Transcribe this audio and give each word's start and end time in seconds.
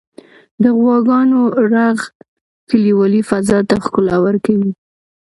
•د 0.63 0.65
غواګانو 0.77 1.41
ږغ 1.71 1.97
کلیوالي 2.69 3.21
فضا 3.29 3.59
ته 3.69 3.75
ښکلا 3.83 4.17
ورکوي. 4.25 4.71